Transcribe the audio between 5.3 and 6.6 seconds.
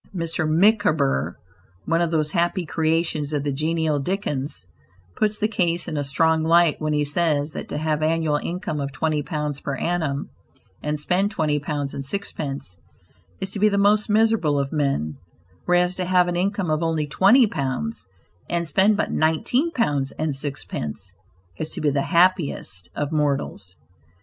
the case in a strong